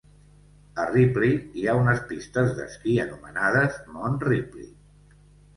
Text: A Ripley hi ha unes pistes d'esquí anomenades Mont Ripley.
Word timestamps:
A 0.83 0.85
Ripley 0.91 1.35
hi 1.59 1.67
ha 1.67 1.75
unes 1.81 2.01
pistes 2.13 2.49
d'esquí 2.61 2.97
anomenades 3.05 3.79
Mont 3.99 4.19
Ripley. 4.31 4.69